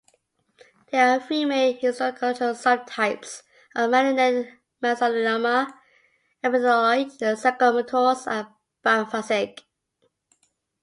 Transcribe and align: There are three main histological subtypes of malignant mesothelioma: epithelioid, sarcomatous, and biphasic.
There 0.91 1.09
are 1.09 1.19
three 1.19 1.45
main 1.45 1.77
histological 1.77 2.33
subtypes 2.55 3.43
of 3.75 3.91
malignant 3.91 4.47
mesothelioma: 4.81 5.71
epithelioid, 6.43 7.11
sarcomatous, 7.37 8.25
and 8.25 8.47
biphasic. 8.83 9.59